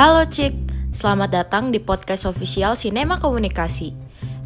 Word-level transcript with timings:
Halo 0.00 0.24
Cik, 0.24 0.56
selamat 0.96 1.28
datang 1.28 1.68
di 1.68 1.76
podcast 1.76 2.24
official 2.24 2.72
Sinema 2.72 3.20
Komunikasi. 3.20 3.92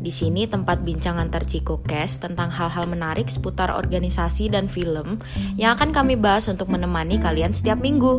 Di 0.03 0.11
sini 0.11 0.50
tempat 0.50 0.83
bincang 0.83 1.15
antar 1.15 1.46
Cikokes 1.46 2.19
tentang 2.19 2.50
hal-hal 2.50 2.91
menarik 2.91 3.30
seputar 3.30 3.71
organisasi 3.71 4.51
dan 4.51 4.67
film 4.67 5.22
yang 5.54 5.79
akan 5.79 5.95
kami 5.95 6.19
bahas 6.19 6.51
untuk 6.51 6.67
menemani 6.75 7.22
kalian 7.22 7.54
setiap 7.54 7.79
minggu. 7.79 8.19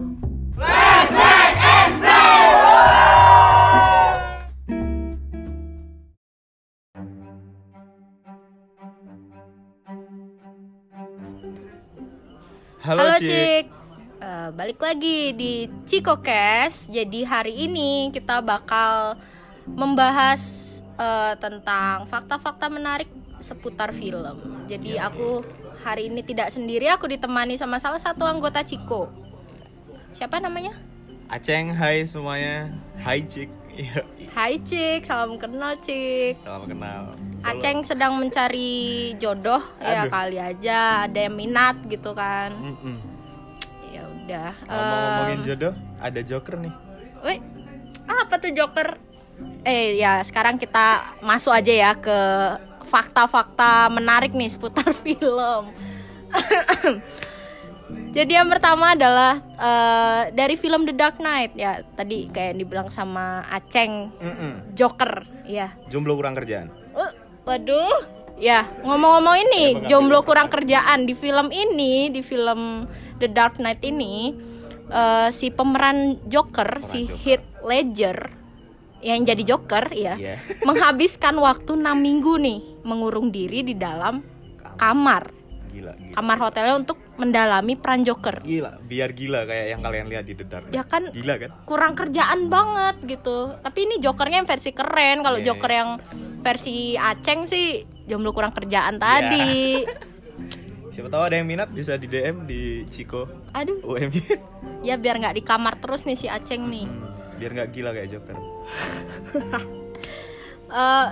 Halo, 12.79 13.03
Halo 13.03 13.19
Cik. 13.19 13.27
Cik, 13.27 13.74
Eh, 14.45 14.53
balik 14.53 14.77
lagi 14.77 15.33
di 15.33 15.65
Cikokes. 15.89 16.93
Jadi 16.93 17.25
hari 17.25 17.65
ini 17.65 18.13
kita 18.13 18.45
bakal 18.45 19.17
membahas 19.65 20.41
eh, 21.01 21.33
tentang 21.41 22.05
fakta-fakta 22.05 22.69
menarik 22.69 23.09
seputar 23.41 23.89
film. 23.89 24.61
Jadi 24.69 25.01
aku 25.01 25.41
hari 25.81 26.13
ini 26.13 26.21
tidak 26.21 26.53
sendiri, 26.53 26.93
aku 26.93 27.09
ditemani 27.09 27.57
sama 27.57 27.81
salah 27.81 27.97
satu 27.97 28.21
anggota 28.29 28.61
Ciko. 28.61 29.09
Siapa 30.13 30.37
namanya? 30.37 30.77
Aceng, 31.25 31.73
hai 31.73 32.05
semuanya. 32.05 32.69
Hai 33.01 33.25
Cik. 33.25 33.49
Iya, 33.75 34.07
Hai 34.31 34.61
Cik, 34.61 35.09
salam 35.09 35.41
kenal 35.41 35.73
Cik. 35.81 36.37
salam 36.45 36.69
kenal. 36.69 37.17
Aceng 37.41 37.81
sedang 37.81 38.21
mencari 38.21 39.11
jodoh 39.17 39.59
ya 39.81 40.05
Aduh. 40.05 40.13
kali 40.13 40.37
aja 40.37 41.09
ada 41.09 41.17
yang 41.17 41.33
minat 41.33 41.81
gitu 41.89 42.13
kan. 42.13 42.53
Mm-mm. 42.53 42.97
Ya 43.01 43.14
udah. 44.25 44.51
Ngomong-ngomongin 44.65 45.39
Em, 45.39 45.45
jodoh, 45.45 45.73
ada 46.01 46.19
Joker 46.19 46.55
nih. 46.57 46.73
Wih, 47.21 47.39
apa 48.09 48.33
tuh 48.41 48.51
Joker? 48.51 48.97
Eh 49.61 49.99
ya 49.99 50.23
sekarang 50.23 50.57
kita 50.57 51.01
masuk 51.21 51.51
aja 51.51 51.73
ya 51.73 51.91
ke 51.93 52.17
fakta-fakta 52.85 53.89
menarik 53.89 54.31
nih 54.31 54.49
seputar 54.49 54.93
film. 55.05 55.69
Jadi 58.15 58.31
yang 58.33 58.47
pertama 58.47 58.95
adalah 58.95 59.37
eh, 59.37 60.21
dari 60.31 60.55
film 60.55 60.87
The 60.87 60.95
Dark 60.95 61.19
Knight 61.19 61.53
ya 61.53 61.83
tadi 61.93 62.31
kayak 62.31 62.55
yang 62.55 62.59
dibilang 62.63 62.87
sama 62.89 63.43
Aceng 63.45 64.09
Mm-mm. 64.17 64.73
Joker 64.73 65.27
ya. 65.43 65.69
Jomblo 65.91 66.15
kurang 66.15 66.33
kerjaan. 66.33 66.71
Eh, 66.95 67.11
waduh. 67.45 68.15
Ya, 68.35 68.67
ngomong-ngomong 68.83 69.47
ini, 69.47 69.87
jomblo 69.87 70.19
kurang 70.27 70.51
kerjaan 70.51 71.07
di 71.07 71.15
film 71.15 71.47
ini, 71.55 72.11
di 72.11 72.19
film 72.19 72.83
The 73.15 73.27
Dark 73.27 73.57
Knight 73.57 73.81
ini, 73.81 74.35
eh, 74.87 75.29
si 75.29 75.49
pemeran 75.49 76.19
Joker, 76.25 76.81
si 76.81 77.05
Joker. 77.05 77.17
Heath 77.17 77.47
Ledger 77.61 78.19
yang 78.99 79.21
jadi 79.21 79.43
Joker, 79.45 79.85
ya, 79.89 80.15
Iya. 80.15 80.35
menghabiskan 80.67 81.35
waktu 81.35 81.71
6 81.73 81.93
minggu 81.95 82.35
nih 82.37 82.59
mengurung 82.81 83.29
diri 83.29 83.61
di 83.61 83.73
dalam 83.73 84.25
kamar, 84.75 85.29
Gila, 85.69 85.93
gila. 85.93 86.13
kamar 86.13 86.37
hotelnya 86.39 86.75
untuk 86.75 86.97
mendalami 87.15 87.75
peran 87.75 88.01
Joker. 88.01 88.41
Gila, 88.41 88.75
biar 88.81 89.09
gila 89.09 89.45
kayak 89.45 89.65
yang 89.69 89.79
kalian 89.79 90.05
lihat 90.05 90.25
di 90.25 90.33
The 90.33 90.43
Dark. 90.43 90.67
Ya 90.69 90.83
kan 90.83 91.07
Gila 91.07 91.35
kan? 91.37 91.49
kurang 91.63 91.93
kerjaan 91.93 92.47
banget 92.47 92.99
gitu. 93.07 93.55
Tapi 93.55 93.79
ini 93.83 93.95
Jokernya 93.97 94.43
yang 94.43 94.49
versi 94.49 94.71
keren. 94.71 95.23
Kalau 95.23 95.37
Iya, 95.37 95.45
Joker 95.47 95.69
iya. 95.69 95.77
yang 95.77 95.89
versi 96.41 96.75
Aceng 96.93 97.47
sih 97.47 97.67
jomblo 98.03 98.31
kurang 98.31 98.51
Iya. 98.51 98.57
kerjaan 98.57 98.95
tadi. 98.97 99.55
Siapa 100.95 101.11
tahu 101.11 101.27
ada 101.27 101.35
yang 101.35 101.43
minat 101.43 101.67
bisa 101.67 101.99
di 101.99 102.07
DM 102.07 102.47
di 102.47 102.87
Ciko 102.87 103.27
Aduh, 103.51 103.83
UMY. 103.83 104.15
ya 104.79 104.95
biar 104.95 105.19
nggak 105.19 105.35
di 105.35 105.43
kamar 105.43 105.75
terus 105.75 106.07
nih 106.07 106.15
si 106.15 106.31
Aceng 106.31 106.71
nih. 106.71 106.87
Hmm, 106.87 107.35
biar 107.35 107.51
nggak 107.51 107.69
gila 107.75 107.91
kayak 107.91 108.09
Joker. 108.09 108.37
Eh, 110.65 111.07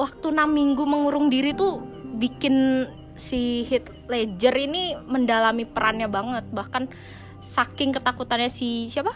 waktu 0.00 0.26
6 0.32 0.48
minggu 0.48 0.80
mengurung 0.88 1.28
diri 1.28 1.52
tuh 1.52 1.84
bikin 2.16 2.88
si 3.14 3.62
Heath 3.68 3.92
Ledger 4.08 4.56
ini 4.56 4.96
mendalami 4.96 5.68
perannya 5.68 6.08
banget. 6.08 6.48
Bahkan 6.48 6.88
saking 7.44 7.92
ketakutannya 7.92 8.48
si 8.48 8.88
siapa? 8.88 9.12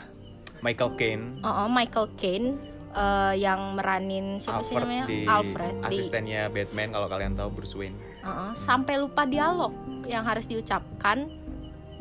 Michael 0.60 0.92
Caine, 1.00 1.24
Oh, 1.40 1.64
oh, 1.64 1.68
Michael 1.72 2.12
Caine 2.20 2.60
eh, 2.92 3.34
yang 3.40 3.80
meranin 3.80 4.36
siapa 4.38 4.60
sih 4.60 4.76
Alfred 4.76 4.84
namanya? 4.84 5.04
di 5.08 5.18
Alfred 5.24 5.74
di 5.80 5.86
asistennya 5.88 6.52
Batman 6.52 6.88
kalau 6.92 7.08
kalian 7.08 7.32
tahu 7.32 7.48
Bruce 7.48 7.74
Wayne. 7.74 7.96
Uh-uh, 8.24 8.52
sampai 8.54 8.98
lupa 8.98 9.24
dialog 9.24 9.70
yang 10.04 10.26
harus 10.26 10.50
diucapkan 10.50 11.30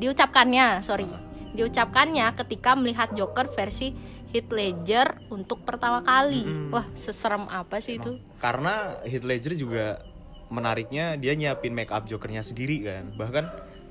diucapkannya 0.01 0.81
sorry 0.81 1.09
diucapkannya 1.53 2.33
ketika 2.45 2.73
melihat 2.77 3.09
Joker 3.13 3.49
versi 3.49 3.93
Heath 4.33 4.51
Ledger 4.51 5.17
untuk 5.31 5.63
pertama 5.63 6.03
kali 6.03 6.45
Mm-mm. 6.45 6.73
wah 6.73 6.85
seserem 6.93 7.45
apa 7.49 7.79
sih 7.79 7.97
itu 7.97 8.19
Karena 8.37 9.01
Heath 9.01 9.25
Ledger 9.25 9.57
juga 9.57 10.05
menariknya 10.47 11.19
dia 11.19 11.35
nyiapin 11.35 11.75
make 11.75 11.91
up 11.91 12.07
Jokernya 12.07 12.43
sendiri 12.43 12.83
kan. 12.83 13.11
Bahkan 13.15 13.45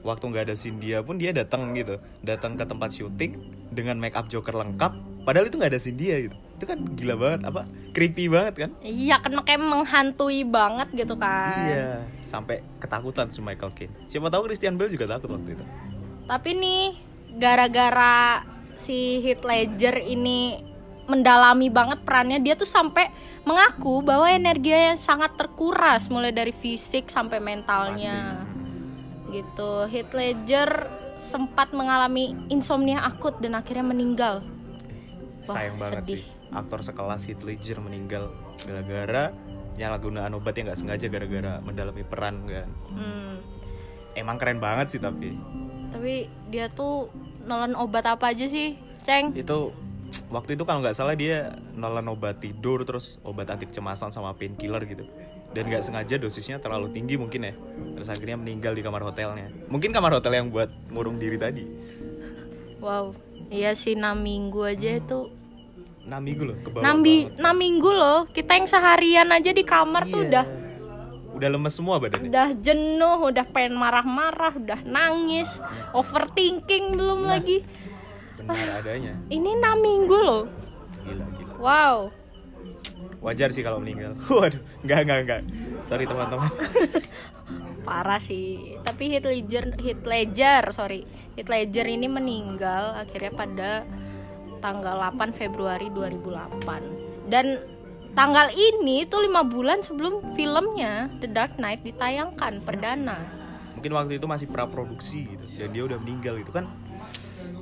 waktu 0.05 0.25
nggak 0.25 0.45
ada 0.51 0.57
scene 0.57 0.81
dia 0.81 1.03
pun 1.05 1.21
dia 1.21 1.35
datang 1.35 1.73
gitu, 1.77 2.01
datang 2.25 2.57
ke 2.57 2.65
tempat 2.65 2.91
syuting 2.93 3.37
dengan 3.73 4.01
make 4.01 4.17
up 4.17 4.29
Joker 4.31 4.57
lengkap. 4.57 5.16
Padahal 5.27 5.51
itu 5.51 5.59
nggak 5.59 5.73
ada 5.75 5.81
scene 5.83 5.99
dia 5.99 6.17
gitu. 6.23 6.37
Itu 6.55 6.65
kan 6.65 6.79
gila 6.95 7.15
banget 7.19 7.41
apa? 7.45 7.67
Creepy 7.91 8.31
banget 8.31 8.55
kan? 8.63 8.71
iya 8.81 9.19
kan 9.19 9.33
kayak 9.43 9.59
menghantui 9.59 10.45
banget 10.45 10.89
gitu 10.95 11.17
kan 11.17 11.49
Iya, 11.67 11.91
sampai 12.23 12.61
ketakutan 12.77 13.27
si 13.29 13.41
Michael 13.41 13.73
Caine. 13.73 13.93
Siapa 14.07 14.29
tahu 14.29 14.47
Christian 14.47 14.77
Bale 14.77 14.89
juga 14.89 15.11
takut 15.11 15.33
waktu 15.33 15.53
itu. 15.53 15.65
tapi 16.25 16.51
nih 16.53 16.83
gara-gara 17.37 18.43
si 18.75 19.21
Heath 19.21 19.43
Ledger 19.43 19.97
ini 19.97 20.59
mendalami 21.07 21.71
banget 21.71 22.03
perannya 22.03 22.37
dia 22.39 22.53
tuh 22.53 22.67
sampai 22.67 23.09
mengaku 23.43 24.03
bahwa 24.03 24.27
energinya 24.27 24.93
sangat 24.93 25.33
terkuras 25.35 26.11
mulai 26.11 26.31
dari 26.31 26.51
fisik 26.51 27.07
sampai 27.07 27.39
mentalnya 27.39 28.43
gitu 29.29 29.87
Heath 29.87 30.11
Ledger 30.11 30.91
sempat 31.17 31.71
mengalami 31.71 32.35
insomnia 32.49 33.01
akut 33.03 33.39
dan 33.39 33.55
akhirnya 33.55 33.87
meninggal 33.87 34.43
Wah, 35.47 35.55
Sayang 35.55 35.77
banget 35.79 36.03
sedih. 36.03 36.19
sih 36.19 36.23
aktor 36.51 36.81
sekelas 36.83 37.23
Heath 37.25 37.43
Ledger 37.43 37.79
meninggal 37.79 38.31
gara-gara 38.63 39.31
penyalahgunaan 39.75 40.33
obat 40.33 40.55
yang 40.57 40.71
nggak 40.71 40.79
sengaja 40.79 41.07
gara-gara 41.07 41.53
mendalami 41.61 42.03
peran 42.03 42.47
kan. 42.47 42.69
Hmm, 42.89 43.35
Emang 44.17 44.41
keren 44.41 44.57
banget 44.57 44.89
sih 44.89 45.01
tapi. 45.01 45.37
Tapi 45.93 46.15
dia 46.49 46.67
tuh 46.67 47.13
nelan 47.45 47.77
obat 47.77 48.09
apa 48.09 48.33
aja 48.33 48.49
sih 48.49 48.75
ceng? 49.05 49.37
Itu 49.37 49.77
waktu 50.33 50.57
itu 50.57 50.65
kalau 50.65 50.81
nggak 50.81 50.97
salah 50.97 51.13
dia 51.13 51.53
nelan 51.77 52.09
obat 52.09 52.41
tidur 52.41 52.81
terus 52.89 53.21
obat 53.21 53.53
anti 53.53 53.69
kecemasan 53.69 54.11
sama 54.11 54.33
painkiller 54.33 54.81
gitu. 54.89 55.05
Dan 55.53 55.69
nggak 55.69 55.85
sengaja 55.85 56.17
dosisnya 56.17 56.57
terlalu 56.57 56.89
tinggi 56.89 57.21
mungkin 57.21 57.45
ya. 57.45 57.55
Terus 57.93 58.09
akhirnya 58.09 58.41
meninggal 58.41 58.73
di 58.73 58.81
kamar 58.81 59.05
hotelnya. 59.05 59.53
Mungkin 59.69 59.93
kamar 59.93 60.17
hotel 60.17 60.33
yang 60.33 60.49
buat 60.49 60.73
ngurung 60.89 61.21
diri 61.21 61.37
tadi. 61.37 61.65
Wow. 62.81 63.13
Iya 63.47 63.77
sih 63.77 63.95
6 63.95 64.03
minggu 64.17 64.65
aja 64.65 64.97
itu 64.97 65.31
6 66.07 66.15
minggu 66.17 66.43
loh 66.45 66.57
ke 66.57 66.69
bawah 66.69 66.83
6, 66.85 67.03
bi- 67.03 67.27
banget. 67.27 67.43
6 67.43 67.57
minggu 67.59 67.91
loh. 67.91 68.19
Kita 68.29 68.53
yang 68.55 68.67
seharian 68.67 69.29
aja 69.29 69.51
di 69.51 69.63
kamar 69.63 70.03
tuh 70.05 70.23
Iya. 70.23 70.29
udah. 70.29 70.47
Udah 71.35 71.49
lemes 71.51 71.75
semua 71.75 71.99
badannya. 71.99 72.31
Udah 72.31 72.49
jenuh 72.57 73.19
udah 73.27 73.45
pengen 73.45 73.75
marah-marah 73.75 74.55
udah 74.55 74.81
nangis 74.83 75.61
overthinking 75.93 76.95
belum 76.95 77.21
Nah. 77.21 77.37
lagi. 77.37 77.61
Benar 78.39 78.79
adanya. 78.79 79.13
ini 79.29 79.51
6 79.53 79.77
minggu 79.77 80.17
loh. 80.17 80.45
Gila 81.03 81.25
gila. 81.35 81.53
Wow. 81.59 81.97
Wajar 83.19 83.51
sih 83.51 83.61
kalau 83.61 83.83
meninggal. 83.83 84.15
Waduh 84.31 84.63
nggak 84.81 85.01
nggak 85.03 85.19
nggak 85.25 85.41
sorry 85.83 86.07
teman-teman. 86.07 86.49
Parah 87.83 88.19
sih. 88.19 88.79
Tapi 88.81 89.11
Heath 89.11 89.25
Ledger 89.25 89.75
Heath 89.77 90.05
Ledger 90.05 90.63
sorry. 90.71 91.03
Heath 91.35 91.47
Ledger 91.47 91.87
ini 91.87 92.07
meninggal 92.07 92.97
akhirnya 92.97 93.33
pada 93.33 93.71
tanggal 94.61 94.99
8 95.13 95.33
Februari 95.33 95.89
2008 95.93 97.31
dan 97.31 97.61
tanggal 98.17 98.49
ini 98.55 99.05
tuh 99.05 99.27
lima 99.27 99.45
bulan 99.45 99.85
sebelum 99.85 100.33
filmnya 100.33 101.13
The 101.21 101.29
Dark 101.29 101.61
Knight 101.61 101.85
ditayangkan 101.85 102.65
perdana. 102.65 103.21
Mungkin 103.77 103.93
waktu 103.93 104.17
itu 104.17 104.25
masih 104.25 104.49
pra 104.49 104.65
produksi 104.65 105.37
gitu 105.37 105.45
dan 105.61 105.69
dia 105.71 105.83
udah 105.85 105.99
meninggal 106.01 106.41
gitu 106.41 106.51
kan. 106.51 106.65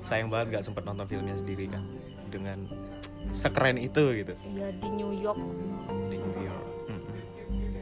Sayang 0.07 0.31
banget 0.31 0.55
nggak 0.55 0.65
sempat 0.65 0.87
nonton 0.87 1.11
filmnya 1.11 1.35
sendiri 1.35 1.67
kan 1.67 1.83
dengan 2.31 2.71
sekeren 3.35 3.81
itu 3.81 4.15
gitu. 4.23 4.35
Ya 4.55 4.71
di 4.79 4.89
New 4.95 5.11
York. 5.11 5.41
Di 6.07 6.17
New 6.23 6.43
York. 6.45 6.65
Mm-mm. 6.87 7.21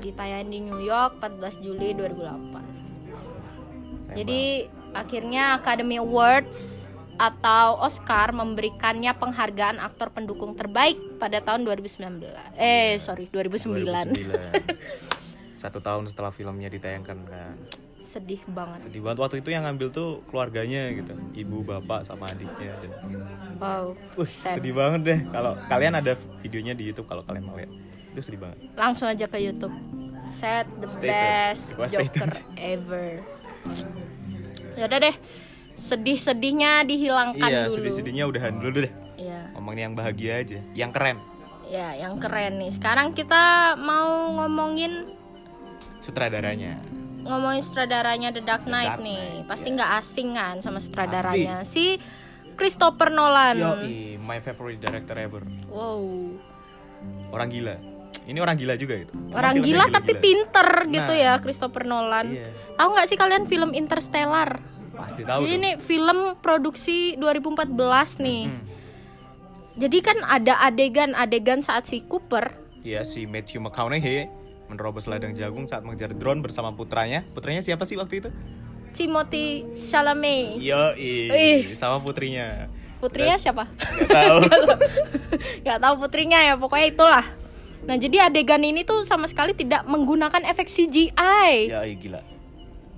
ditayangin 0.03 0.49
di 0.51 0.59
New 0.67 0.81
York 0.83 1.19
14 1.23 1.63
Juli 1.63 1.95
2008 1.95 2.73
Sayang 4.13 4.19
Jadi 4.19 4.43
akhirnya 4.93 5.57
Academy 5.57 5.97
Awards 5.97 6.92
atau 7.21 7.81
Oscar 7.85 8.33
memberikannya 8.33 9.13
penghargaan 9.17 9.79
aktor 9.79 10.11
pendukung 10.11 10.57
terbaik 10.57 11.21
pada 11.21 11.45
tahun 11.45 11.65
2019. 11.69 12.25
Eh, 12.57 12.97
sorry, 12.97 13.29
2009. 13.29 14.13
2009. 14.13 15.13
satu 15.63 15.79
tahun 15.79 16.11
setelah 16.11 16.35
filmnya 16.35 16.67
ditayangkan 16.67 17.19
kan. 17.23 17.55
Sedih 18.03 18.43
banget. 18.51 18.83
Sedih 18.91 18.99
banget. 18.99 19.19
Waktu 19.23 19.37
itu 19.47 19.55
yang 19.55 19.63
ngambil 19.63 19.95
tuh 19.95 20.27
keluarganya 20.27 20.91
gitu. 20.91 21.15
Ibu 21.39 21.63
bapak 21.63 22.03
sama 22.03 22.27
adiknya. 22.27 22.75
Dan 22.83 22.91
wow 23.63 23.95
uh, 23.95 24.27
sad. 24.27 24.59
sedih 24.59 24.75
banget 24.75 25.01
deh. 25.07 25.19
Kalau 25.31 25.55
kalian 25.71 25.95
ada 25.95 26.19
videonya 26.43 26.75
di 26.75 26.91
YouTube 26.91 27.07
kalau 27.07 27.23
kalian 27.23 27.47
mau 27.47 27.55
lihat 27.55 27.71
itu 28.11 28.21
sedih 28.27 28.43
banget. 28.43 28.59
Langsung 28.75 29.07
aja 29.07 29.31
ke 29.31 29.39
YouTube. 29.39 29.75
Set 30.27 30.67
the 30.83 30.91
Stay 30.91 31.11
best 31.11 31.79
Joker 31.79 32.31
ever. 32.59 33.23
Yaudah 34.75 34.99
deh 34.99 35.15
sedih-sedihnya 35.83 36.87
dihilangkan 36.87 37.51
iya 37.51 37.67
dulu. 37.67 37.83
sedih-sedihnya 37.83 38.25
udahan 38.31 38.55
dulu 38.55 38.87
deh. 38.87 38.93
Iya. 39.19 39.51
ngomongin 39.55 39.91
yang 39.91 39.95
bahagia 39.95 40.33
aja 40.39 40.59
yang 40.73 40.95
keren. 40.95 41.19
Ya 41.67 41.95
yang 41.95 42.19
keren 42.23 42.63
nih. 42.63 42.71
Sekarang 42.71 43.11
kita 43.11 43.75
mau 43.75 44.31
ngomongin 44.33 45.11
sutradaranya. 45.99 46.79
Ngomongin 47.23 47.63
sutradaranya 47.63 48.35
The 48.35 48.43
Dark 48.43 48.67
Knight 48.67 48.99
Dark 48.99 49.03
nih. 49.03 49.23
Knight, 49.43 49.47
pasti 49.47 49.69
ya. 49.71 49.75
nggak 49.79 49.91
asing 49.99 50.29
kan 50.35 50.57
sama 50.59 50.79
sutradaranya. 50.79 51.63
Si 51.63 51.99
Christopher 52.55 53.11
Nolan. 53.11 53.57
Yoi, 53.59 54.19
my 54.19 54.39
favorite 54.39 54.79
director 54.79 55.15
ever. 55.17 55.43
Wow. 55.67 56.03
Orang 57.31 57.49
gila. 57.51 57.79
Ini 58.23 58.39
orang 58.39 58.55
gila 58.55 58.75
juga 58.75 59.03
gitu. 59.03 59.15
Emang 59.15 59.35
orang 59.35 59.55
filmnya 59.57 59.67
gila 59.67 59.85
tapi 59.91 60.13
pinter 60.15 60.69
gitu 60.87 61.11
Nah. 61.11 61.19
ya 61.19 61.33
Christopher 61.39 61.83
Nolan. 61.87 62.27
Iya. 62.31 62.49
tahu 62.75 62.89
nggak 62.93 63.07
sih 63.07 63.19
kalian 63.19 63.45
film 63.47 63.71
Interstellar 63.73 64.72
pasti 65.03 65.23
tahu 65.23 65.43
jadi 65.43 65.51
dong. 65.51 65.59
ini 65.59 65.71
film 65.77 66.19
produksi 66.39 66.99
2014 67.17 67.75
nih 68.19 68.43
Hmm. 68.45 68.63
jadi 69.75 69.99
kan 70.01 70.19
ada 70.23 70.55
adegan-adegan 70.63 71.61
saat 71.61 71.85
si 71.85 72.01
Cooper 72.03 72.55
ya 72.81 73.03
si 73.03 73.25
Matthew 73.25 73.61
McConaughey 73.61 74.31
menerobos 74.67 75.05
ladang 75.05 75.33
jagung 75.33 75.65
saat 75.65 75.83
mengejar 75.83 76.13
drone 76.13 76.39
bersama 76.39 76.71
putranya 76.71 77.27
putranya 77.29 77.61
siapa 77.61 77.83
sih 77.83 77.95
waktu 77.95 78.21
itu 78.21 78.31
Timothy 78.93 79.65
Chalamet 79.73 80.57
Yo, 80.59 80.93
Wih. 80.95 81.73
sama 81.73 81.97
putrinya. 81.99 82.69
putrinya 82.99 83.35
Terus- 83.35 83.43
siapa 83.43 83.65
Gak 83.67 84.11
tahu. 84.21 84.39
nggak 85.61 85.79
tahu 85.79 85.95
putrinya 85.99 86.39
ya 86.41 86.55
pokoknya 86.55 86.87
itulah 86.89 87.25
nah 87.83 87.97
jadi 87.97 88.29
adegan 88.29 88.63
ini 88.63 88.83
tuh 88.83 89.03
sama 89.03 89.27
sekali 89.27 89.53
tidak 89.53 89.83
menggunakan 89.85 90.39
efek 90.45 90.69
CGI 90.69 91.67
ya, 91.67 91.83
iya, 91.83 91.95
gila. 91.95 92.21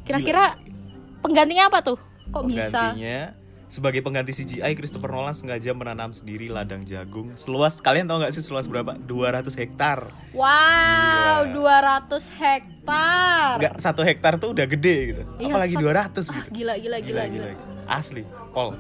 kira-kira 0.03 0.61
penggantinya 1.25 1.73
apa 1.73 1.81
tuh 1.81 1.97
kok 2.29 2.45
bisa 2.45 2.69
Penggantinya 2.69 3.33
sebagai 3.65 4.05
pengganti 4.05 4.31
CGI 4.31 4.77
Christopher 4.77 5.11
Nolan 5.11 5.35
sengaja 5.35 5.75
menanam 5.75 6.15
sendiri 6.15 6.47
ladang 6.47 6.85
jagung 6.85 7.33
seluas 7.35 7.81
kalian 7.81 8.07
tahu 8.07 8.23
nggak 8.23 8.31
sih 8.31 8.45
seluas 8.45 8.69
berapa? 8.69 8.95
200 9.01 9.51
hektar. 9.51 10.13
wow 10.31 11.43
200 11.49 12.07
hektar 12.39 13.57
Nggak 13.59 13.75
satu 13.81 14.05
hektar 14.05 14.37
tuh 14.37 14.53
udah 14.53 14.69
gede 14.69 14.97
gitu. 15.11 15.23
Iya, 15.41 15.51
Apalagi 15.51 15.75
satu- 15.75 15.85
200 15.89 15.97
ah, 15.97 16.35
gitu. 16.37 16.49
gila, 16.53 16.75
gila, 16.77 16.99
gila, 17.01 17.23
gila. 17.27 17.47
Asli, 17.89 18.23
Paul. 18.53 18.77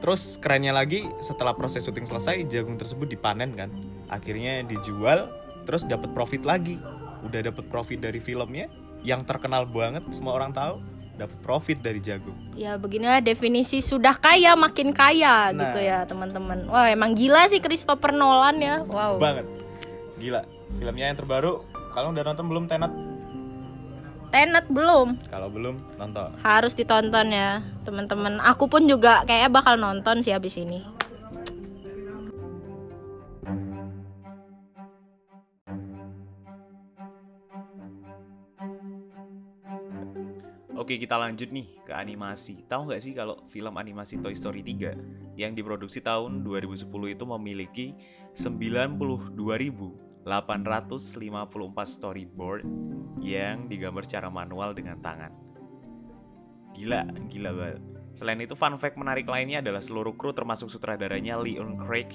Terus 0.00 0.36
kerennya 0.36 0.72
lagi 0.72 1.04
setelah 1.20 1.52
proses 1.52 1.84
syuting 1.84 2.08
selesai 2.08 2.44
jagung 2.48 2.76
tersebut 2.76 3.06
dipanen 3.06 3.52
kan. 3.52 3.68
Akhirnya 4.08 4.64
dijual 4.64 5.28
terus 5.64 5.84
dapat 5.84 6.10
profit 6.12 6.42
lagi. 6.44 6.80
Udah 7.22 7.40
dapat 7.40 7.68
profit 7.68 8.00
dari 8.00 8.18
filmnya 8.18 8.68
yang 9.04 9.22
terkenal 9.22 9.68
banget 9.68 10.04
semua 10.10 10.32
orang 10.34 10.52
tahu 10.52 10.80
dapat 11.14 11.38
profit 11.40 11.78
dari 11.78 11.98
jagung. 11.98 12.34
ya 12.52 12.74
beginilah 12.74 13.18
definisi 13.20 13.78
sudah 13.78 14.14
kaya 14.14 14.54
makin 14.54 14.90
kaya 14.90 15.48
Nah. 15.48 15.60
gitu 15.62 15.78
ya 15.80 16.02
teman-teman 16.02 16.66
wah 16.66 16.86
emang 16.86 17.12
gila 17.12 17.46
sih 17.46 17.58
Christopher 17.58 18.10
Nolan 18.10 18.58
ya 18.58 18.82
wow 18.84 19.14
Banget. 19.16 19.46
Gila. 20.16 20.42
Filmnya 20.74 21.06
yang 21.06 21.16
terbaru 21.16 21.62
kalau 21.90 22.10
udah 22.10 22.24
nonton 22.24 22.46
belum 22.46 22.64
Tenet? 22.66 22.90
Tenet 24.28 24.66
belum 24.66 25.14
Kalau 25.24 25.46
belum 25.46 25.78
nonton. 25.94 26.34
harus 26.40 26.74
ditonton 26.74 27.30
ya 27.30 27.62
teman-teman 27.82 28.42
aku 28.42 28.66
pun 28.66 28.82
juga 28.82 29.22
kayaknya 29.22 29.46
bakal 29.48 29.74
nonton 29.76 30.18
sih 30.20 30.34
habis 30.34 30.54
ini 30.56 30.82
Oke 40.94 41.10
kita 41.10 41.18
lanjut 41.18 41.50
nih 41.50 41.66
ke 41.82 41.90
animasi. 41.90 42.62
Tahu 42.70 42.86
nggak 42.86 43.02
sih 43.02 43.18
kalau 43.18 43.42
film 43.50 43.74
animasi 43.82 44.14
Toy 44.22 44.38
Story 44.38 44.62
3 44.62 45.34
Yang 45.34 45.58
diproduksi 45.58 45.98
tahun 45.98 46.46
2010 46.46 46.86
itu 46.86 47.24
memiliki 47.26 47.98
92.854 48.38 50.22
storyboard 51.82 52.62
Yang 53.18 53.56
digambar 53.74 54.06
secara 54.06 54.30
manual 54.30 54.70
dengan 54.70 55.02
tangan. 55.02 55.34
Gila, 56.78 57.10
gila 57.26 57.50
banget. 57.50 57.82
Selain 58.14 58.38
itu 58.38 58.54
fun 58.54 58.78
fact 58.78 58.94
menarik 58.94 59.26
lainnya 59.26 59.66
adalah 59.66 59.82
seluruh 59.82 60.14
kru 60.14 60.30
termasuk 60.30 60.70
sutradaranya 60.70 61.42
Leon 61.42 61.74
Craig 61.74 62.14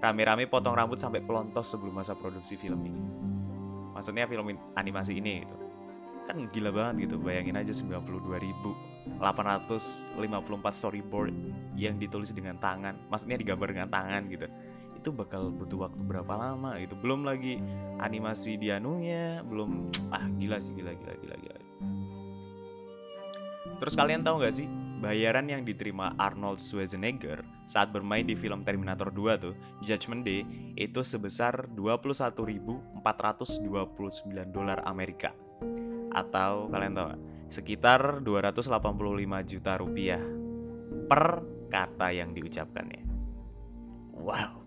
Rame-rame 0.00 0.48
potong 0.48 0.72
rambut 0.72 0.96
sampai 0.96 1.20
pelontos 1.20 1.76
sebelum 1.76 2.00
masa 2.00 2.16
produksi 2.16 2.56
film 2.56 2.88
ini. 2.88 3.04
Maksudnya 3.92 4.24
film 4.24 4.48
animasi 4.80 5.20
ini 5.20 5.44
gitu 5.44 5.63
kan 6.24 6.48
gila 6.50 6.72
banget 6.72 7.08
gitu 7.08 7.20
bayangin 7.20 7.56
aja 7.60 7.72
92.854 7.76 9.20
storyboard 10.72 11.34
yang 11.76 12.00
ditulis 12.00 12.32
dengan 12.32 12.56
tangan 12.58 12.96
maksudnya 13.12 13.36
digambar 13.36 13.68
dengan 13.70 13.88
tangan 13.92 14.24
gitu. 14.32 14.48
Itu 14.96 15.12
bakal 15.12 15.52
butuh 15.52 15.88
waktu 15.88 16.00
berapa 16.00 16.32
lama 16.32 16.80
gitu? 16.80 16.96
Belum 16.96 17.28
lagi 17.28 17.60
animasi 18.00 18.56
dianunya 18.56 19.44
belum 19.44 19.92
ah 20.16 20.24
gila 20.40 20.58
sih 20.64 20.72
gila 20.72 20.96
gila 20.96 21.14
gila 21.20 21.36
gila. 21.36 21.60
Terus 23.84 23.94
kalian 23.98 24.24
tahu 24.24 24.40
nggak 24.40 24.54
sih 24.54 24.64
bayaran 25.04 25.44
yang 25.52 25.68
diterima 25.68 26.16
Arnold 26.16 26.56
Schwarzenegger 26.56 27.44
saat 27.68 27.92
bermain 27.92 28.24
di 28.24 28.32
film 28.32 28.64
Terminator 28.64 29.12
2 29.12 29.44
tuh 29.44 29.52
Judgment 29.84 30.24
Day 30.24 30.48
itu 30.80 31.04
sebesar 31.04 31.68
21.429 31.76 33.04
dolar 34.48 34.80
Amerika 34.88 35.36
atau 36.14 36.70
kalian 36.70 36.94
tahu 36.94 37.08
sekitar 37.50 38.24
285 38.24 38.70
juta 39.50 39.72
rupiah 39.76 40.22
per 41.10 41.42
kata 41.68 42.14
yang 42.14 42.32
diucapkannya. 42.32 43.02
Wow. 44.14 44.62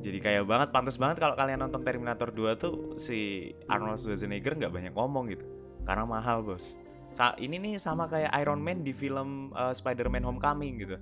Jadi 0.00 0.18
kayak 0.18 0.48
banget, 0.48 0.68
pantas 0.72 0.96
banget 0.96 1.20
kalau 1.20 1.36
kalian 1.36 1.60
nonton 1.60 1.84
Terminator 1.84 2.32
2 2.32 2.56
tuh 2.56 2.96
si 2.96 3.52
Arnold 3.68 4.00
Schwarzenegger 4.00 4.56
nggak 4.56 4.72
banyak 4.72 4.92
ngomong 4.96 5.28
gitu, 5.28 5.44
karena 5.84 6.08
mahal 6.08 6.40
bos. 6.40 6.80
Sa 7.12 7.36
ini 7.36 7.60
nih 7.60 7.76
sama 7.76 8.08
kayak 8.08 8.32
Iron 8.40 8.64
Man 8.64 8.80
di 8.80 8.96
film 8.96 9.52
uh, 9.52 9.76
Spider-Man 9.76 10.24
Homecoming 10.24 10.80
gitu, 10.80 10.96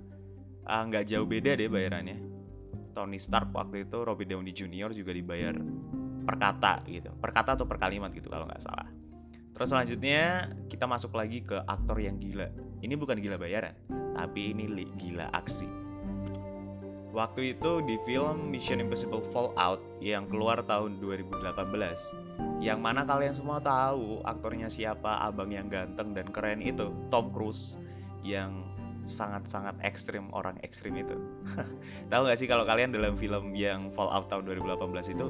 Ah, 0.69 0.85
nggak 0.85 1.09
jauh 1.09 1.25
beda 1.25 1.57
deh 1.57 1.65
bayarannya. 1.65 2.21
Tony 2.93 3.17
Stark 3.17 3.49
waktu 3.55 3.89
itu 3.89 4.05
Robert 4.05 4.29
Downey 4.29 4.53
Jr. 4.53 4.93
juga 4.93 5.15
dibayar 5.17 5.57
per 6.29 6.35
kata 6.37 6.85
gitu, 6.85 7.09
per 7.17 7.33
kata 7.33 7.57
atau 7.57 7.65
per 7.65 7.81
kalimat 7.81 8.13
gitu 8.13 8.29
kalau 8.29 8.45
nggak 8.45 8.61
salah. 8.61 8.85
Terus 9.59 9.75
selanjutnya 9.75 10.55
kita 10.71 10.87
masuk 10.87 11.19
lagi 11.19 11.43
ke 11.43 11.59
aktor 11.67 11.99
yang 11.99 12.15
gila. 12.15 12.47
Ini 12.79 12.95
bukan 12.95 13.19
gila 13.19 13.35
bayaran, 13.35 13.75
tapi 14.15 14.55
ini 14.55 14.87
gila 14.95 15.27
aksi. 15.35 15.67
Waktu 17.11 17.59
itu 17.59 17.83
di 17.83 17.99
film 18.07 18.55
Mission 18.55 18.79
Impossible 18.79 19.19
Fallout 19.19 19.83
yang 19.99 20.31
keluar 20.31 20.63
tahun 20.63 21.03
2018, 21.03 21.43
yang 22.63 22.79
mana 22.79 23.03
kalian 23.03 23.35
semua 23.35 23.59
tahu 23.59 24.23
aktornya 24.23 24.71
siapa, 24.71 25.27
abang 25.27 25.51
yang 25.51 25.67
ganteng 25.67 26.15
dan 26.15 26.31
keren 26.31 26.63
itu, 26.63 26.95
Tom 27.11 27.27
Cruise, 27.35 27.75
yang 28.23 28.63
sangat-sangat 29.05 29.79
ekstrim 29.85 30.31
orang 30.35 30.59
ekstrim 30.65 30.95
itu. 30.99 31.15
tahu 32.11 32.21
nggak 32.27 32.37
sih 32.39 32.47
kalau 32.47 32.63
kalian 32.67 32.91
dalam 32.91 33.15
film 33.15 33.55
yang 33.55 33.91
Fallout 33.91 34.27
tahun 34.27 34.47
2018 34.47 35.15
itu 35.15 35.27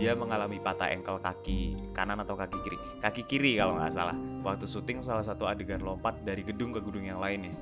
dia 0.00 0.16
mengalami 0.16 0.58
patah 0.60 0.88
engkel 0.88 1.20
kaki 1.20 1.90
kanan 1.92 2.20
atau 2.22 2.34
kaki 2.36 2.58
kiri? 2.64 2.78
Kaki 3.04 3.22
kiri 3.28 3.52
kalau 3.60 3.76
nggak 3.76 3.92
salah. 3.92 4.16
Waktu 4.40 4.64
syuting 4.64 5.04
salah 5.04 5.24
satu 5.24 5.44
adegan 5.44 5.84
lompat 5.84 6.20
dari 6.24 6.40
gedung 6.40 6.72
ke 6.72 6.80
gedung 6.80 7.04
yang 7.04 7.20
lainnya. 7.20 7.52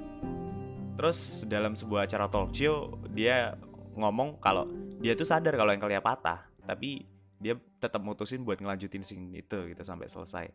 Terus 0.99 1.47
dalam 1.47 1.79
sebuah 1.79 2.11
acara 2.11 2.27
talk 2.27 2.51
show 2.51 2.99
dia 3.15 3.55
ngomong 3.99 4.39
kalau 4.39 4.71
dia 4.99 5.15
tuh 5.15 5.27
sadar 5.27 5.55
kalau 5.55 5.75
engkelnya 5.75 6.03
patah 6.03 6.47
tapi 6.67 7.07
dia 7.39 7.55
tetap 7.79 8.03
mutusin 8.03 8.43
buat 8.43 8.59
ngelanjutin 8.59 9.07
scene 9.07 9.31
itu 9.39 9.71
gitu 9.71 9.83
sampai 9.87 10.11
selesai 10.11 10.51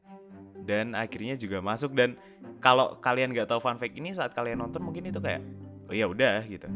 dan 0.64 0.96
akhirnya 0.98 1.36
juga 1.36 1.60
masuk. 1.60 1.96
Dan 1.96 2.16
kalau 2.64 3.00
kalian 3.00 3.32
nggak 3.32 3.48
tahu 3.52 3.60
fun 3.60 3.80
fact 3.80 3.96
ini 3.96 4.16
saat 4.16 4.32
kalian 4.32 4.64
nonton 4.64 4.84
mungkin 4.84 5.08
itu 5.08 5.20
kayak 5.20 5.44
oh 5.88 5.96
ya 5.96 6.08
udah 6.08 6.44
gitu. 6.48 6.68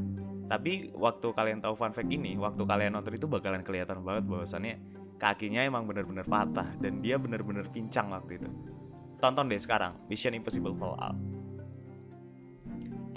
Tapi 0.48 0.96
waktu 0.96 1.28
kalian 1.36 1.60
tahu 1.60 1.76
fun 1.76 1.92
fact 1.92 2.08
ini 2.08 2.40
waktu 2.40 2.64
kalian 2.64 2.96
nonton 2.96 3.16
itu 3.16 3.28
bakalan 3.28 3.64
kelihatan 3.64 4.00
banget 4.04 4.24
bahwasannya 4.28 4.76
kakinya 5.20 5.66
emang 5.66 5.90
benar-benar 5.90 6.24
patah 6.24 6.68
dan 6.80 7.04
dia 7.04 7.20
benar-benar 7.20 7.68
pincang 7.74 8.14
waktu 8.14 8.40
itu. 8.40 8.50
Tonton 9.18 9.50
deh 9.50 9.58
sekarang 9.58 9.98
Mission 10.08 10.38
Impossible 10.38 10.78
Fallout. 10.78 11.18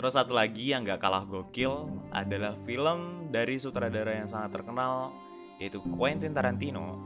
Terus 0.01 0.17
satu 0.17 0.33
lagi 0.33 0.73
yang 0.73 0.89
gak 0.89 1.05
kalah 1.05 1.29
gokil 1.29 1.93
adalah 2.09 2.57
film 2.65 3.29
dari 3.29 3.61
sutradara 3.61 4.17
yang 4.17 4.25
sangat 4.25 4.57
terkenal 4.57 5.13
yaitu 5.61 5.77
Quentin 5.93 6.33
Tarantino 6.33 6.97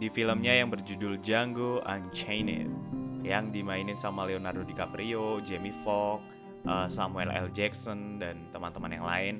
di 0.00 0.08
filmnya 0.08 0.56
yang 0.64 0.72
berjudul 0.72 1.20
Django 1.20 1.84
Unchained 1.84 2.72
yang 3.20 3.52
dimainin 3.52 3.92
sama 3.92 4.24
Leonardo 4.24 4.64
DiCaprio, 4.64 5.44
Jamie 5.44 5.76
Foxx, 5.76 6.24
uh, 6.64 6.88
Samuel 6.88 7.28
L. 7.28 7.52
Jackson 7.52 8.16
dan 8.16 8.48
teman-teman 8.56 8.96
yang 8.96 9.04
lain. 9.04 9.34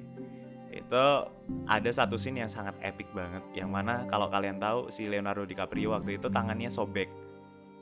Itu 0.69 1.26
ada 1.67 1.90
satu 1.90 2.21
scene 2.21 2.45
yang 2.45 2.52
sangat 2.52 2.76
epic 2.85 3.09
banget 3.17 3.43
yang 3.57 3.73
mana 3.73 4.07
kalau 4.12 4.29
kalian 4.29 4.61
tahu 4.61 4.93
si 4.93 5.09
Leonardo 5.09 5.49
DiCaprio 5.49 5.97
waktu 5.97 6.21
itu 6.21 6.29
tangannya 6.29 6.69
sobek 6.69 7.09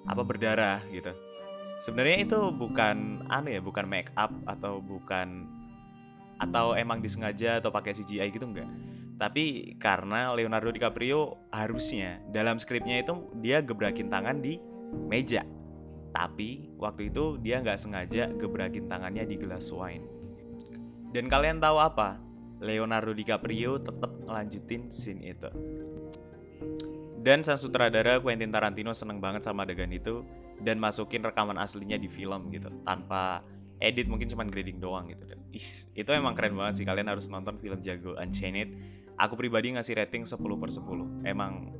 apa 0.06 0.22
berdarah 0.22 0.80
gitu. 0.94 1.10
Sebenarnya 1.82 2.30
itu 2.30 2.40
bukan 2.54 3.26
aneh 3.26 3.58
ya 3.58 3.60
bukan 3.60 3.90
make 3.90 4.08
up 4.14 4.30
atau 4.46 4.78
bukan 4.78 5.50
atau 6.38 6.78
emang 6.78 7.02
disengaja 7.02 7.58
atau 7.58 7.74
pakai 7.74 7.98
CGI 7.98 8.30
gitu 8.30 8.46
enggak 8.46 8.70
tapi 9.18 9.74
karena 9.82 10.32
Leonardo 10.32 10.70
DiCaprio 10.70 11.36
harusnya 11.50 12.22
dalam 12.30 12.56
skripnya 12.56 13.02
itu 13.02 13.28
dia 13.42 13.60
gebrakin 13.60 14.08
tangan 14.08 14.40
di 14.40 14.62
meja 15.10 15.42
tapi 16.14 16.70
waktu 16.78 17.12
itu 17.12 17.36
dia 17.42 17.60
nggak 17.60 17.76
sengaja 17.78 18.30
gebrakin 18.38 18.88
tangannya 18.88 19.26
di 19.26 19.36
gelas 19.36 19.68
wine 19.74 20.06
dan 21.12 21.26
kalian 21.28 21.58
tahu 21.60 21.76
apa 21.80 22.20
Leonardo 22.58 23.14
DiCaprio 23.14 23.78
tetap 23.78 24.10
ngelanjutin 24.26 24.90
scene 24.90 25.22
itu. 25.30 25.50
Dan 27.18 27.42
sang 27.42 27.58
sutradara 27.58 28.22
Quentin 28.22 28.50
Tarantino 28.54 28.94
seneng 28.94 29.18
banget 29.18 29.42
sama 29.46 29.66
adegan 29.66 29.90
itu 29.90 30.22
dan 30.62 30.78
masukin 30.78 31.22
rekaman 31.22 31.58
aslinya 31.58 31.98
di 31.98 32.06
film 32.10 32.50
gitu 32.50 32.70
tanpa 32.86 33.42
edit 33.78 34.10
mungkin 34.10 34.26
cuma 34.30 34.46
grading 34.46 34.82
doang 34.82 35.10
gitu. 35.10 35.22
Ih, 35.54 35.68
itu 35.94 36.10
emang 36.14 36.34
keren 36.34 36.54
banget 36.54 36.82
sih 36.82 36.86
kalian 36.86 37.10
harus 37.10 37.30
nonton 37.30 37.58
film 37.58 37.78
Jago 37.82 38.18
Unchained. 38.18 38.74
Aku 39.18 39.34
pribadi 39.34 39.74
ngasih 39.74 39.98
rating 39.98 40.26
10 40.26 40.38
per 40.38 40.70
10. 40.70 41.26
Emang 41.26 41.74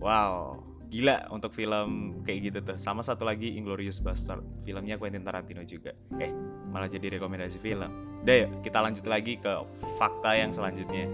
wow, 0.00 0.56
gila 0.88 1.28
untuk 1.30 1.54
film 1.54 2.20
kayak 2.26 2.38
gitu 2.50 2.58
tuh. 2.64 2.76
Sama 2.80 3.04
satu 3.04 3.28
lagi 3.28 3.54
Inglorious 3.54 4.02
Bastard, 4.02 4.42
filmnya 4.66 4.96
Quentin 4.96 5.22
Tarantino 5.22 5.62
juga. 5.62 5.92
Eh, 6.18 6.32
malah 6.72 6.90
jadi 6.90 7.20
rekomendasi 7.20 7.62
film. 7.62 7.92
Udah 8.26 8.36
ya, 8.44 8.48
kita 8.66 8.80
lanjut 8.80 9.06
lagi 9.06 9.38
ke 9.38 9.52
fakta 10.00 10.34
yang 10.34 10.50
selanjutnya. 10.50 11.06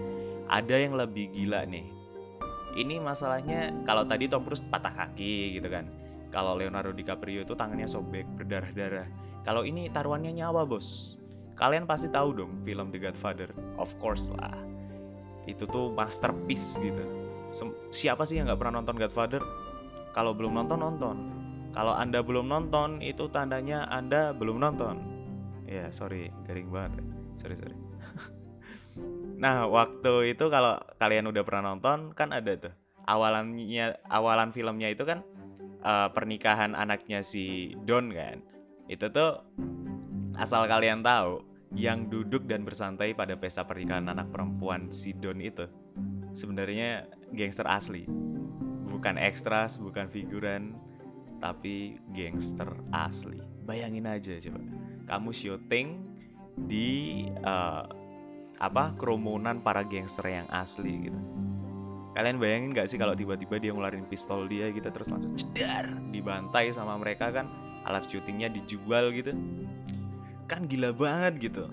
Ada 0.47 0.87
yang 0.87 0.95
lebih 0.95 1.29
gila 1.35 1.67
nih. 1.67 1.85
Ini 2.77 3.01
masalahnya 3.01 3.73
kalau 3.83 4.05
tadi 4.05 4.29
Tom 4.31 4.47
Cruise 4.47 4.63
patah 4.71 4.95
kaki 4.95 5.59
gitu 5.61 5.67
kan. 5.67 5.87
Kalau 6.31 6.59
Leonardo 6.59 6.91
DiCaprio 6.91 7.47
itu 7.47 7.55
tangannya 7.55 7.87
sobek, 7.87 8.27
berdarah-darah. 8.35 9.07
Kalau 9.47 9.63
ini 9.63 9.87
taruhannya 9.87 10.35
nyawa, 10.35 10.67
Bos. 10.67 11.15
Kalian 11.55 11.87
pasti 11.89 12.11
tahu 12.11 12.35
dong 12.35 12.51
film 12.61 12.91
The 12.91 12.99
Godfather. 12.99 13.49
Of 13.79 13.95
course 13.97 14.29
lah. 14.35 14.66
Itu 15.47 15.65
tuh 15.65 15.95
masterpiece 15.95 16.77
gitu. 16.77 17.03
Siapa 17.95 18.27
sih 18.27 18.37
yang 18.37 18.51
nggak 18.51 18.59
pernah 18.59 18.83
nonton 18.83 18.99
Godfather? 18.99 19.41
Kalau 20.11 20.35
belum 20.35 20.53
nonton, 20.59 20.83
nonton. 20.83 21.17
Kalau 21.71 21.95
Anda 21.95 22.19
belum 22.21 22.51
nonton, 22.51 22.99
itu 22.99 23.31
tandanya 23.31 23.87
Anda 23.87 24.35
belum 24.35 24.59
nonton 24.59 25.17
ya 25.67 25.91
sorry 25.91 26.31
garing 26.47 26.71
banget 26.71 27.03
sorry 27.35 27.55
sorry 27.59 27.75
nah 29.43 29.67
waktu 29.67 30.33
itu 30.33 30.47
kalau 30.47 30.79
kalian 30.97 31.27
udah 31.27 31.43
pernah 31.43 31.75
nonton 31.75 32.15
kan 32.15 32.31
ada 32.31 32.55
tuh 32.55 32.73
awalannya 33.05 33.99
awalan 34.07 34.55
filmnya 34.55 34.89
itu 34.89 35.03
kan 35.03 35.21
uh, 35.83 36.09
pernikahan 36.15 36.73
anaknya 36.73 37.21
si 37.21 37.75
Don 37.83 38.09
kan 38.15 38.39
itu 38.87 39.11
tuh 39.11 39.43
asal 40.39 40.65
kalian 40.65 41.03
tahu 41.03 41.43
yang 41.75 42.07
duduk 42.07 42.47
dan 42.47 42.63
bersantai 42.63 43.11
pada 43.11 43.35
pesta 43.35 43.67
pernikahan 43.67 44.07
anak 44.07 44.31
perempuan 44.31 44.93
si 44.93 45.11
Don 45.11 45.43
itu 45.43 45.67
sebenarnya 46.31 47.09
gangster 47.35 47.67
asli. 47.67 48.07
Bukan 48.87 49.19
ekstras 49.19 49.75
bukan 49.75 50.07
figuran 50.07 50.77
tapi 51.43 51.99
gangster 52.15 52.71
asli. 52.95 53.41
Bayangin 53.67 54.07
aja 54.07 54.39
coba. 54.39 54.61
Kamu 55.11 55.29
syuting 55.35 55.87
di 56.65 57.27
uh, 57.43 57.85
apa 58.57 58.97
kerumunan 58.97 59.61
para 59.61 59.85
gangster 59.85 60.25
yang 60.25 60.47
asli 60.49 61.11
gitu. 61.11 61.19
Kalian 62.17 62.41
bayangin 62.41 62.73
gak 62.73 62.89
sih 62.89 62.97
kalau 62.97 63.13
tiba-tiba 63.13 63.61
dia 63.61 63.69
ngeluarin 63.75 64.09
pistol 64.09 64.49
dia 64.49 64.73
gitu 64.73 64.89
terus 64.89 65.13
langsung 65.13 65.37
cedar 65.37 65.85
dibantai 66.09 66.73
sama 66.73 66.97
mereka 66.97 67.29
kan 67.29 67.45
alat 67.85 68.09
syutingnya 68.09 68.49
dijual 68.49 69.13
gitu 69.13 69.37
kan 70.47 70.65
gila 70.65 70.95
banget 70.95 71.51
gitu. 71.51 71.67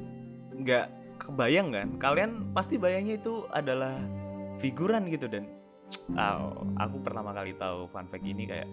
Nggak 0.54 0.90
kebayang 1.23 1.71
kan? 1.71 1.88
Kalian 2.02 2.50
pasti 2.52 2.76
bayangnya 2.76 3.16
itu 3.23 3.47
adalah 3.54 3.97
figuran 4.59 5.09
gitu 5.09 5.31
dan. 5.31 5.47
Oh, 6.19 6.66
aku 6.83 6.99
pertama 7.07 7.31
kali 7.31 7.54
tahu 7.54 7.87
fun 7.87 8.11
fact 8.11 8.26
ini 8.26 8.50
kayak 8.50 8.66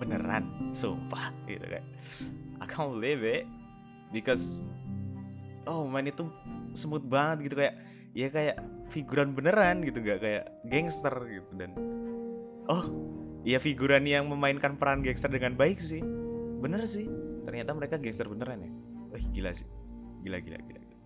beneran 0.00 0.72
sumpah 0.72 1.30
gitu 1.46 1.62
kan. 1.68 1.84
I 2.58 2.66
can't 2.66 2.96
believe 2.96 3.22
it 3.22 3.44
because 4.10 4.64
oh 5.68 5.84
man 5.86 6.08
itu 6.08 6.26
smooth 6.72 7.04
banget 7.06 7.52
gitu 7.52 7.54
kayak 7.62 7.76
ya 8.16 8.32
kayak 8.32 8.56
figuran 8.88 9.36
beneran 9.36 9.84
gitu 9.84 10.00
nggak 10.00 10.24
kayak 10.24 10.44
gangster 10.72 11.12
gitu 11.28 11.50
dan. 11.60 11.76
Oh 12.66 12.88
ya 13.44 13.60
figuran 13.60 14.08
yang 14.08 14.32
memainkan 14.32 14.80
peran 14.80 15.04
gangster 15.04 15.28
dengan 15.28 15.52
baik 15.52 15.78
sih. 15.84 16.00
Bener 16.58 16.82
sih 16.88 17.27
ternyata 17.46 17.70
mereka 17.76 18.00
gangster 18.00 18.26
beneran 18.26 18.64
ya 18.64 18.70
wah 19.12 19.22
gila 19.34 19.50
sih 19.54 19.68
gila 20.24 20.38
gila 20.42 20.58
gila, 20.58 20.80
gila. 20.80 20.96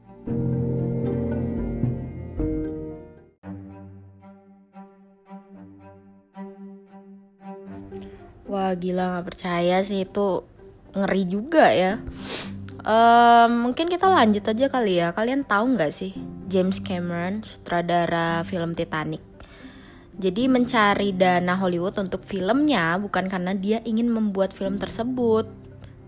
Wah 8.53 8.77
gila 8.77 9.17
nggak 9.17 9.27
percaya 9.33 9.81
sih 9.81 10.05
itu 10.05 10.45
ngeri 10.93 11.23
juga 11.25 11.73
ya. 11.73 11.97
Um, 12.85 13.71
mungkin 13.71 13.89
kita 13.89 14.13
lanjut 14.13 14.45
aja 14.45 14.67
kali 14.69 15.01
ya. 15.01 15.17
Kalian 15.17 15.49
tahu 15.49 15.73
nggak 15.73 15.89
sih 15.89 16.13
James 16.53 16.77
Cameron, 16.85 17.41
sutradara 17.41 18.45
film 18.45 18.77
Titanic? 18.77 19.25
Jadi 20.13 20.45
mencari 20.53 21.17
dana 21.17 21.57
Hollywood 21.57 21.97
untuk 21.97 22.21
filmnya 22.29 23.01
bukan 23.01 23.33
karena 23.33 23.57
dia 23.57 23.81
ingin 23.89 24.13
membuat 24.13 24.53
film 24.53 24.77
tersebut, 24.77 25.49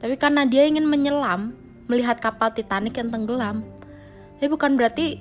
tapi 0.02 0.14
karena 0.20 0.44
dia 0.44 0.66
ingin 0.66 0.84
menyelam 0.84 1.54
melihat 1.88 2.20
kapal 2.20 2.52
Titanic 2.52 2.96
yang 2.96 3.12
tenggelam. 3.12 3.64
Tapi 4.40 4.48
bukan 4.48 4.76
berarti 4.76 5.20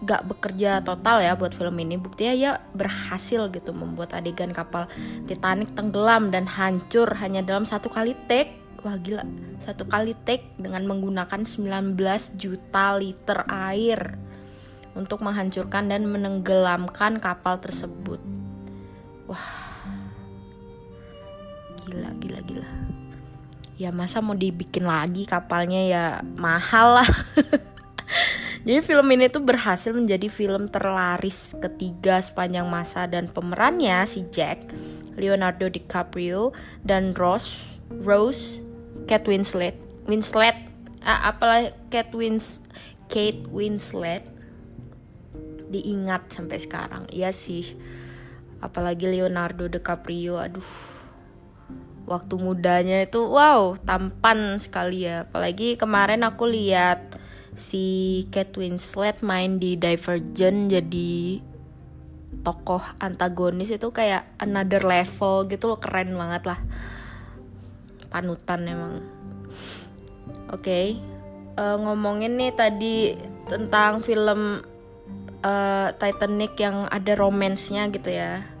gak 0.00 0.24
bekerja 0.32 0.80
total 0.80 1.20
ya 1.20 1.36
buat 1.36 1.52
film 1.52 1.76
ini. 1.82 2.00
Buktinya 2.00 2.34
ya 2.34 2.50
berhasil 2.72 3.50
gitu 3.52 3.74
membuat 3.74 4.16
adegan 4.16 4.54
kapal 4.54 4.88
Titanic 5.28 5.74
tenggelam 5.74 6.32
dan 6.32 6.48
hancur 6.48 7.10
hanya 7.20 7.44
dalam 7.44 7.66
satu 7.66 7.90
kali 7.92 8.16
take. 8.26 8.56
Wah 8.80 8.96
gila. 8.96 9.26
Satu 9.60 9.84
kali 9.84 10.16
take 10.24 10.56
dengan 10.56 10.88
menggunakan 10.88 11.44
19 11.44 11.94
juta 12.40 12.96
liter 12.96 13.44
air 13.44 14.16
untuk 14.96 15.20
menghancurkan 15.20 15.92
dan 15.92 16.08
menenggelamkan 16.08 17.20
kapal 17.20 17.60
tersebut. 17.60 18.18
Wah. 19.28 19.68
Gila 21.90 22.10
gila 22.22 22.40
gila 22.46 22.89
ya 23.80 23.88
masa 23.88 24.20
mau 24.20 24.36
dibikin 24.36 24.84
lagi 24.84 25.24
kapalnya? 25.24 25.80
Ya 25.88 26.04
mahal 26.36 27.00
lah. 27.00 27.10
Jadi 28.68 28.84
film 28.84 29.08
ini 29.16 29.32
tuh 29.32 29.40
berhasil 29.40 29.88
menjadi 29.96 30.28
film 30.28 30.68
terlaris 30.68 31.56
ketiga 31.56 32.20
sepanjang 32.20 32.68
masa 32.68 33.08
dan 33.08 33.24
pemerannya 33.24 34.04
si 34.04 34.28
Jack, 34.28 34.68
Leonardo 35.16 35.72
DiCaprio 35.72 36.52
dan 36.84 37.16
Rose, 37.16 37.80
Rose, 38.04 38.60
Kate 39.08 39.24
Winslet, 39.24 39.80
Winslet, 40.04 40.60
ah, 41.00 41.32
apalah 41.32 41.72
Kate 41.88 42.12
Wins, 42.12 42.60
Kate 43.08 43.48
Winslet. 43.48 44.28
Diingat 45.72 46.28
sampai 46.28 46.60
sekarang. 46.60 47.08
Iya 47.08 47.32
sih. 47.32 47.64
Apalagi 48.60 49.08
Leonardo 49.08 49.72
DiCaprio, 49.72 50.36
aduh 50.36 50.99
waktu 52.08 52.34
mudanya 52.40 53.04
itu 53.04 53.20
wow 53.22 53.76
tampan 53.80 54.56
sekali 54.60 55.04
ya. 55.08 55.28
Apalagi 55.28 55.76
kemarin 55.76 56.24
aku 56.24 56.48
lihat 56.48 57.20
si 57.58 58.24
Kate 58.32 58.56
Winslet 58.56 59.20
main 59.20 59.60
di 59.60 59.76
Divergent 59.76 60.70
jadi 60.70 61.42
tokoh 62.40 62.80
antagonis 63.02 63.68
itu 63.68 63.92
kayak 63.92 64.24
another 64.40 64.80
level 64.80 65.44
gitu 65.50 65.74
loh 65.74 65.80
keren 65.80 66.16
banget 66.16 66.48
lah. 66.48 66.60
Panutan 68.10 68.60
emang. 68.66 68.94
Oke 70.50 70.66
okay. 70.66 70.86
uh, 71.54 71.74
eh, 71.74 71.76
ngomongin 71.78 72.34
nih 72.34 72.52
tadi 72.54 73.14
tentang 73.46 74.02
film 74.02 74.62
uh, 75.42 75.88
Titanic 75.94 76.58
yang 76.58 76.86
ada 76.90 77.12
romansnya 77.14 77.90
gitu 77.90 78.10
ya 78.10 78.59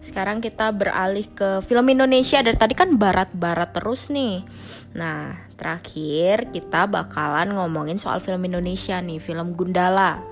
sekarang 0.00 0.38
kita 0.38 0.70
beralih 0.70 1.26
ke 1.32 1.60
film 1.66 1.90
Indonesia 1.90 2.38
dari 2.38 2.54
tadi 2.54 2.74
kan 2.78 2.94
barat-barat 2.94 3.74
terus 3.74 4.08
nih. 4.12 4.46
Nah, 4.94 5.34
terakhir 5.58 6.52
kita 6.54 6.86
bakalan 6.86 7.56
ngomongin 7.56 7.98
soal 7.98 8.22
film 8.22 8.44
Indonesia 8.46 9.00
nih, 9.02 9.18
film 9.18 9.58
Gundala. 9.58 10.22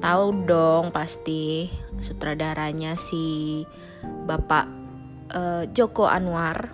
Tahu 0.00 0.48
dong 0.48 0.92
pasti 0.92 1.68
sutradaranya 2.00 2.96
si 2.96 3.64
Bapak 4.04 4.66
uh, 5.32 5.64
Joko 5.72 6.08
Anwar. 6.08 6.72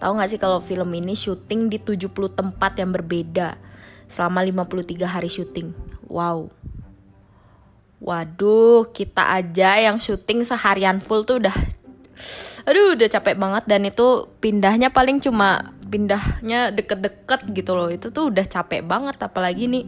Tahu 0.00 0.10
nggak 0.16 0.30
sih 0.32 0.40
kalau 0.40 0.64
film 0.64 0.88
ini 0.96 1.12
syuting 1.12 1.68
di 1.68 1.76
70 1.76 2.08
tempat 2.32 2.72
yang 2.80 2.90
berbeda 2.90 3.60
selama 4.08 4.42
53 4.42 5.06
hari 5.06 5.28
syuting. 5.30 5.76
Wow. 6.08 6.50
Waduh, 8.00 8.88
kita 8.90 9.36
aja 9.36 9.76
yang 9.76 10.00
syuting 10.00 10.40
seharian 10.42 10.98
full 11.04 11.24
tuh 11.28 11.40
udah 11.40 11.56
aduh 12.68 12.92
udah 12.92 13.08
capek 13.08 13.40
banget 13.40 13.64
dan 13.64 13.88
itu 13.88 14.28
pindahnya 14.44 14.92
paling 14.92 15.24
cuma 15.24 15.72
pindahnya 15.88 16.72
deket-deket 16.72 17.48
gitu 17.52 17.76
loh. 17.76 17.92
Itu 17.92 18.08
tuh 18.08 18.32
udah 18.32 18.44
capek 18.48 18.84
banget 18.84 19.20
apalagi 19.20 19.68
nih 19.68 19.84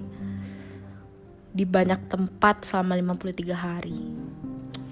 di 1.53 1.65
banyak 1.69 2.09
tempat 2.09 2.69
selama 2.69 2.97
53 3.17 3.53
hari. 3.57 4.01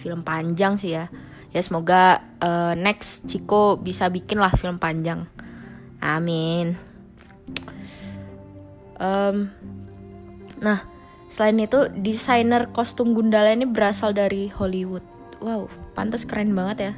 Film 0.00 0.25
panjang 0.25 0.81
sih 0.81 0.97
ya 0.97 1.12
ya 1.50 1.61
semoga 1.62 2.23
uh, 2.39 2.75
next 2.79 3.27
Ciko 3.27 3.79
bisa 3.79 4.07
bikin 4.07 4.39
lah 4.39 4.55
film 4.55 4.79
panjang 4.79 5.27
amin 5.99 6.79
um, 8.97 9.50
nah 10.62 10.87
selain 11.30 11.62
itu 11.62 11.87
desainer 11.94 12.68
kostum 12.75 13.14
Gundala 13.14 13.54
ini 13.54 13.64
berasal 13.64 14.12
dari 14.12 14.50
Hollywood 14.50 15.06
wow 15.40 15.70
pantas 15.94 16.26
keren 16.26 16.52
banget 16.52 16.78
ya 16.90 16.92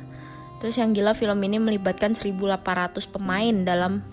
Terus 0.62 0.78
yang 0.78 0.94
gila 0.94 1.10
film 1.10 1.42
ini 1.42 1.58
melibatkan 1.58 2.14
1800 2.14 2.94
pemain 3.10 3.66
dalam 3.66 4.06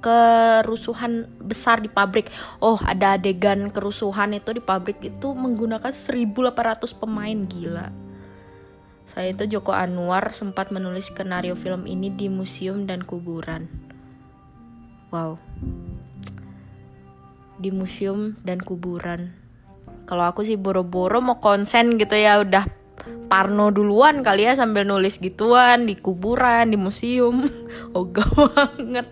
kerusuhan 0.00 1.28
besar 1.44 1.84
di 1.84 1.92
pabrik. 1.92 2.32
Oh, 2.56 2.80
ada 2.80 3.20
adegan 3.20 3.68
kerusuhan 3.68 4.32
itu 4.32 4.56
di 4.56 4.64
pabrik 4.64 4.96
itu 5.04 5.36
menggunakan 5.36 5.92
1800 5.92 6.96
pemain 6.96 7.44
gila. 7.44 7.92
Saya 9.04 9.36
itu 9.36 9.44
Joko 9.44 9.76
Anwar 9.76 10.32
sempat 10.32 10.72
menulis 10.72 11.12
skenario 11.12 11.52
film 11.52 11.84
ini 11.84 12.08
di 12.08 12.32
museum 12.32 12.88
dan 12.88 13.04
kuburan. 13.04 13.68
Wow. 15.12 15.36
Di 17.60 17.68
museum 17.68 18.40
dan 18.40 18.64
kuburan. 18.64 19.39
Kalau 20.10 20.26
aku 20.26 20.42
sih 20.42 20.58
boro-boro 20.58 21.22
mau 21.22 21.38
konsen 21.38 21.94
gitu 21.94 22.18
ya 22.18 22.42
udah 22.42 22.66
Parno 23.30 23.70
duluan 23.70 24.26
kali 24.26 24.42
ya 24.50 24.58
sambil 24.58 24.82
nulis 24.82 25.22
gituan 25.22 25.86
di 25.86 25.94
kuburan, 25.94 26.66
di 26.66 26.74
museum. 26.74 27.46
Ogah 27.94 28.26
banget. 28.26 29.06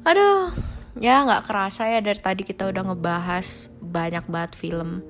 Aduh, 0.00 0.48
ya 0.96 1.28
nggak 1.28 1.44
kerasa 1.44 1.92
ya 1.92 2.00
dari 2.00 2.16
tadi 2.16 2.40
kita 2.40 2.64
udah 2.72 2.88
ngebahas 2.88 3.68
banyak 3.84 4.24
banget 4.32 4.56
film. 4.56 5.04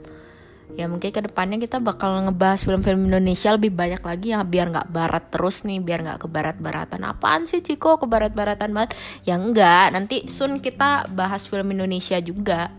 Ya 0.75 0.91
mungkin 0.91 1.15
ke 1.15 1.23
depannya 1.23 1.63
kita 1.63 1.79
bakal 1.79 2.27
ngebahas 2.27 2.67
film-film 2.67 3.07
Indonesia 3.07 3.55
lebih 3.55 3.71
banyak 3.71 4.03
lagi 4.03 4.35
yang 4.35 4.43
biar 4.51 4.67
nggak 4.75 4.91
barat 4.91 5.25
terus 5.31 5.63
nih 5.63 5.79
biar 5.79 6.03
nggak 6.03 6.27
ke 6.27 6.29
barat-baratan. 6.29 7.07
Apaan 7.07 7.47
sih 7.47 7.63
Ciko? 7.63 8.03
Ke 8.03 8.07
barat-baratan 8.11 8.75
banget? 8.75 8.99
Ya 9.23 9.39
enggak 9.39 9.95
nanti 9.95 10.27
soon 10.27 10.59
kita 10.59 11.07
bahas 11.15 11.47
film 11.47 11.71
Indonesia 11.71 12.19
juga 12.19 12.75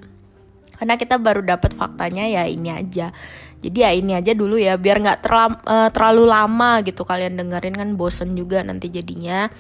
karena 0.80 0.96
kita 0.96 1.20
baru 1.20 1.44
dapat 1.44 1.76
faktanya 1.76 2.26
ya 2.26 2.48
ini 2.48 2.72
aja 2.72 3.12
jadi 3.60 3.78
ya 3.78 3.90
ini 3.92 4.16
aja 4.16 4.32
dulu 4.32 4.56
ya 4.56 4.80
biar 4.80 5.04
nggak 5.04 5.20
terlalu, 5.28 5.56
uh, 5.68 5.90
terlalu 5.92 6.24
lama 6.26 6.72
gitu 6.88 7.04
kalian 7.04 7.36
dengerin 7.36 7.76
kan 7.76 7.90
bosen 8.00 8.34
juga 8.34 8.64
nanti 8.64 8.88
jadinya 8.90 9.52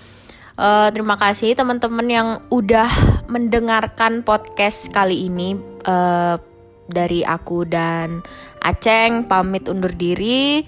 Uh, 0.60 0.92
terima 0.92 1.16
kasih 1.16 1.56
teman-teman 1.56 2.04
yang 2.12 2.28
udah 2.52 2.92
mendengarkan 3.32 4.28
podcast 4.28 4.92
kali 4.92 5.32
ini. 5.32 5.56
Uh, 5.88 6.36
dari 6.90 7.22
aku 7.24 7.64
dan 7.70 8.26
Aceng 8.60 9.30
pamit 9.30 9.70
undur 9.72 9.94
diri. 9.94 10.66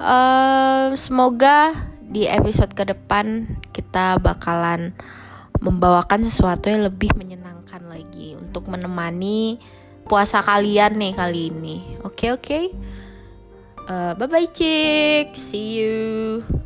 Uh, 0.00 0.94
semoga 0.96 1.74
di 2.00 2.24
episode 2.24 2.72
ke 2.72 2.86
depan 2.86 3.44
kita 3.74 4.16
bakalan 4.22 4.94
membawakan 5.60 6.24
sesuatu 6.24 6.70
yang 6.70 6.86
lebih 6.86 7.12
menyenangkan 7.18 7.82
lagi 7.90 8.38
untuk 8.38 8.70
menemani 8.72 9.60
puasa 10.06 10.40
kalian 10.40 10.96
nih 10.96 11.12
kali 11.12 11.50
ini. 11.50 11.76
Oke 12.06 12.30
okay, 12.30 12.30
oke. 12.32 12.42
Okay? 12.42 12.64
Uh, 13.86 14.18
bye 14.18 14.26
bye 14.26 14.48
cik. 14.50 15.34
See 15.38 15.78
you. 15.78 16.65